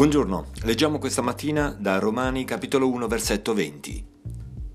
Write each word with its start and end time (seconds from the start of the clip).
Buongiorno, 0.00 0.46
leggiamo 0.62 0.98
questa 0.98 1.20
mattina 1.20 1.76
da 1.78 1.98
Romani 1.98 2.44
capitolo 2.44 2.88
1 2.88 3.06
versetto 3.06 3.52
20. 3.52 4.06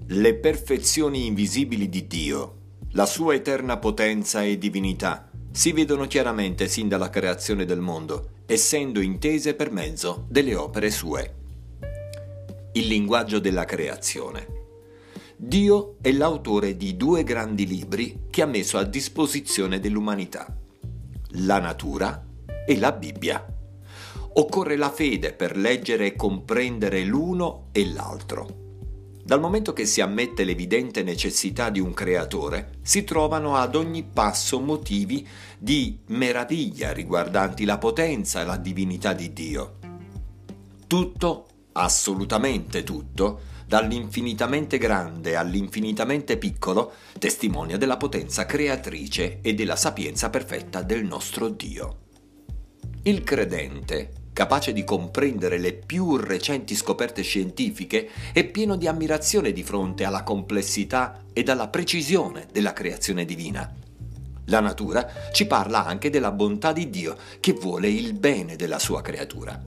Le 0.09 0.35
perfezioni 0.35 1.25
invisibili 1.25 1.89
di 1.89 2.05
Dio, 2.05 2.57
la 2.91 3.07
sua 3.07 3.33
eterna 3.33 3.77
potenza 3.77 4.43
e 4.43 4.59
divinità, 4.59 5.31
si 5.51 5.71
vedono 5.71 6.05
chiaramente 6.05 6.67
sin 6.67 6.87
dalla 6.87 7.09
creazione 7.09 7.65
del 7.65 7.79
mondo, 7.79 8.43
essendo 8.45 8.99
intese 9.01 9.55
per 9.55 9.71
mezzo 9.71 10.27
delle 10.29 10.53
opere 10.53 10.91
sue. 10.91 11.35
Il 12.73 12.85
linguaggio 12.85 13.39
della 13.39 13.65
creazione. 13.65 14.47
Dio 15.35 15.95
è 16.01 16.11
l'autore 16.11 16.77
di 16.77 16.95
due 16.95 17.23
grandi 17.23 17.65
libri 17.65 18.25
che 18.29 18.43
ha 18.43 18.45
messo 18.45 18.77
a 18.77 18.83
disposizione 18.83 19.79
dell'umanità, 19.79 20.55
la 21.29 21.57
natura 21.57 22.23
e 22.67 22.77
la 22.77 22.91
Bibbia. 22.91 23.54
Occorre 24.37 24.75
la 24.75 24.91
fede 24.91 25.31
per 25.31 25.55
leggere 25.55 26.07
e 26.07 26.15
comprendere 26.17 27.05
l'uno 27.05 27.67
e 27.71 27.87
l'altro. 27.87 28.63
Dal 29.23 29.39
momento 29.39 29.71
che 29.71 29.85
si 29.85 30.01
ammette 30.01 30.43
l'evidente 30.43 31.03
necessità 31.03 31.69
di 31.69 31.79
un 31.79 31.93
creatore, 31.93 32.71
si 32.81 33.05
trovano 33.05 33.55
ad 33.55 33.75
ogni 33.75 34.03
passo 34.03 34.59
motivi 34.59 35.25
di 35.57 35.99
meraviglia 36.07 36.91
riguardanti 36.91 37.63
la 37.63 37.77
potenza 37.77 38.41
e 38.41 38.45
la 38.45 38.57
divinità 38.57 39.13
di 39.13 39.31
Dio. 39.31 39.77
Tutto, 40.85 41.47
assolutamente 41.71 42.83
tutto, 42.83 43.39
dall'infinitamente 43.65 44.77
grande 44.77 45.37
all'infinitamente 45.37 46.37
piccolo, 46.37 46.91
testimonia 47.17 47.77
della 47.77 47.95
potenza 47.95 48.45
creatrice 48.45 49.39
e 49.41 49.53
della 49.53 49.77
sapienza 49.77 50.29
perfetta 50.29 50.81
del 50.81 51.05
nostro 51.05 51.47
Dio. 51.47 51.99
Il 53.03 53.23
credente 53.23 54.23
capace 54.35 54.73
di 54.73 54.83
comprendere 54.83 55.57
le 55.57 55.71
più 55.71 56.17
recenti 56.17 56.75
scoperte 56.75 57.21
scientifiche, 57.21 58.09
è 58.33 58.43
pieno 58.43 58.75
di 58.75 58.85
ammirazione 58.85 59.53
di 59.53 59.63
fronte 59.63 60.03
alla 60.03 60.23
complessità 60.23 61.23
ed 61.31 61.47
alla 61.47 61.69
precisione 61.69 62.45
della 62.51 62.73
creazione 62.73 63.23
divina. 63.23 63.73
La 64.47 64.59
natura 64.59 65.09
ci 65.31 65.47
parla 65.47 65.85
anche 65.85 66.09
della 66.09 66.33
bontà 66.33 66.73
di 66.73 66.89
Dio 66.89 67.15
che 67.39 67.53
vuole 67.53 67.87
il 67.87 68.11
bene 68.11 68.57
della 68.57 68.77
sua 68.77 69.01
creatura. 69.01 69.57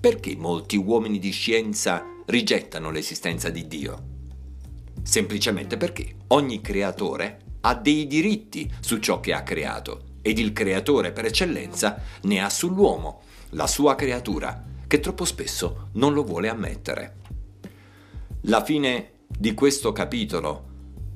Perché 0.00 0.36
molti 0.36 0.76
uomini 0.76 1.18
di 1.18 1.32
scienza 1.32 2.04
rigettano 2.26 2.92
l'esistenza 2.92 3.50
di 3.50 3.66
Dio? 3.66 4.02
Semplicemente 5.02 5.76
perché 5.76 6.14
ogni 6.28 6.60
creatore 6.60 7.40
ha 7.62 7.74
dei 7.74 8.06
diritti 8.06 8.72
su 8.78 8.98
ciò 8.98 9.18
che 9.18 9.32
ha 9.32 9.42
creato 9.42 10.09
ed 10.22 10.38
il 10.38 10.52
creatore 10.52 11.12
per 11.12 11.24
eccellenza 11.24 12.00
ne 12.22 12.42
ha 12.42 12.50
sull'uomo 12.50 13.22
la 13.50 13.66
sua 13.66 13.94
creatura, 13.94 14.64
che 14.86 15.00
troppo 15.00 15.24
spesso 15.24 15.88
non 15.92 16.12
lo 16.14 16.22
vuole 16.22 16.48
ammettere. 16.48 17.16
La 18.44 18.64
fine 18.64 19.10
di 19.26 19.54
questo 19.54 19.92
capitolo 19.92 20.68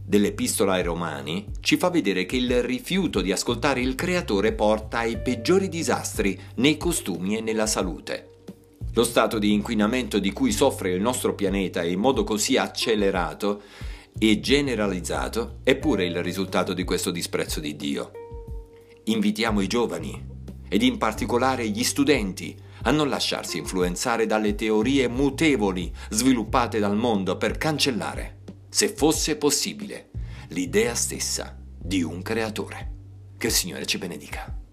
dell'Epistola 0.07 0.75
ai 0.75 0.83
Romani 0.83 1.47
ci 1.61 1.77
fa 1.77 1.89
vedere 1.89 2.27
che 2.27 2.37
il 2.37 2.63
rifiuto 2.63 3.21
di 3.21 3.33
ascoltare 3.33 3.81
il 3.81 3.95
Creatore 3.95 4.53
porta 4.53 4.99
ai 4.99 5.19
peggiori 5.19 5.69
disastri 5.69 6.39
nei 6.57 6.77
costumi 6.77 7.37
e 7.37 7.41
nella 7.41 7.67
salute. 7.67 8.29
Lo 8.93 9.05
stato 9.05 9.39
di 9.39 9.53
inquinamento 9.53 10.19
di 10.19 10.33
cui 10.33 10.53
soffre 10.53 10.93
il 10.93 11.01
nostro 11.01 11.35
pianeta 11.35 11.83
in 11.83 11.99
modo 11.99 12.23
così 12.23 12.57
accelerato 12.57 13.63
e 14.17 14.39
generalizzato 14.39 15.59
è 15.65 15.75
pure 15.75 16.05
il 16.05 16.23
risultato 16.23 16.73
di 16.75 16.85
questo 16.85 17.11
disprezzo 17.11 17.59
di 17.59 17.75
Dio. 17.75 18.24
Invitiamo 19.07 19.61
i 19.61 19.67
giovani 19.67 20.33
ed 20.67 20.83
in 20.83 20.97
particolare 20.97 21.69
gli 21.69 21.85
studenti 21.85 22.57
a 22.85 22.91
non 22.91 23.09
lasciarsi 23.09 23.59
influenzare 23.59 24.25
dalle 24.25 24.55
teorie 24.55 25.09
mutevoli 25.09 25.93
sviluppate 26.09 26.79
dal 26.79 26.97
mondo 26.97 27.37
per 27.37 27.59
cancellare, 27.59 28.39
se 28.69 28.89
fosse 28.89 29.37
possibile, 29.37 30.11
l'idea 30.49 30.95
stessa 30.95 31.57
di 31.77 32.03
un 32.03 32.23
creatore. 32.23 32.93
Che 33.37 33.47
il 33.47 33.53
Signore 33.53 33.85
ci 33.85 33.99
benedica. 33.99 34.64